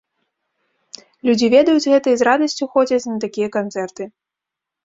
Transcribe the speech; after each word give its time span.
Людзі 1.29 1.49
ведаюць 1.55 1.89
гэта 1.93 2.07
і 2.13 2.19
з 2.21 2.29
радасцю 2.31 2.63
ходзяць 2.77 3.09
на 3.13 3.17
такія 3.27 3.49
канцэрты. 3.61 4.03